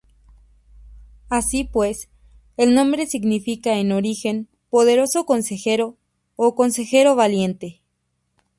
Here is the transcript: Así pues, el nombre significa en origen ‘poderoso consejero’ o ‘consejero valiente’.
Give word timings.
Así 1.29 1.63
pues, 1.63 2.09
el 2.57 2.73
nombre 2.73 3.05
significa 3.05 3.77
en 3.77 3.91
origen 3.91 4.47
‘poderoso 4.71 5.27
consejero’ 5.27 5.95
o 6.35 6.55
‘consejero 6.55 7.13
valiente’. 7.15 7.81